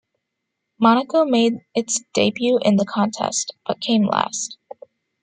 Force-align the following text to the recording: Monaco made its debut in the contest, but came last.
Monaco 0.79 1.25
made 1.25 1.59
its 1.75 2.01
debut 2.15 2.57
in 2.63 2.77
the 2.77 2.85
contest, 2.87 3.53
but 3.67 3.79
came 3.81 4.03
last. 4.07 4.57